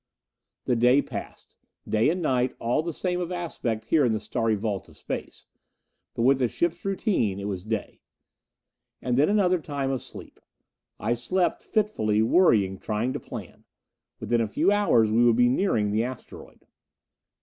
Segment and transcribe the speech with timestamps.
[0.65, 1.57] The day passed.
[1.87, 5.45] Day and night, all the same of aspect here in the starry vault of Space.
[6.15, 8.01] But with the ship's routine it was day.
[8.99, 10.39] And then another time of sleep.
[10.99, 13.63] I slept, fitfully, worrying, trying to plan.
[14.19, 16.65] Within a few hours we would be nearing the asteroid.